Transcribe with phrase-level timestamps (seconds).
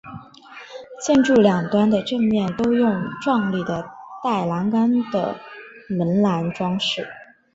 [1.05, 3.87] 建筑两端的正面都用壮丽的
[4.23, 5.39] 带栏杆的
[5.89, 7.07] 门廊装饰。